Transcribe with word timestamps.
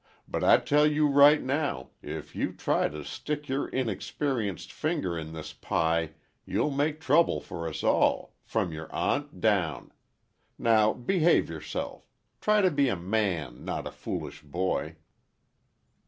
"But 0.27 0.43
I 0.43 0.57
tell 0.57 0.87
you 0.87 1.05
right 1.05 1.43
now, 1.43 1.91
if 2.01 2.35
you 2.35 2.53
try 2.53 2.89
to 2.89 3.05
stick 3.05 3.47
your 3.47 3.67
inexperienced 3.67 4.73
finger 4.73 5.15
in 5.15 5.31
this 5.33 5.53
pie, 5.53 6.13
you'll 6.43 6.71
make 6.71 6.99
trouble 6.99 7.39
for 7.39 7.67
us 7.67 7.83
all—from 7.83 8.71
your 8.73 8.91
aunt 8.91 9.39
down. 9.39 9.91
Now, 10.57 10.91
behave 10.91 11.51
yourself. 11.51 12.09
Try 12.39 12.61
to 12.61 12.71
be 12.71 12.89
a 12.89 12.95
man, 12.95 13.63
not 13.63 13.85
a 13.85 13.91
foolish 13.91 14.41
boy." 14.41 14.95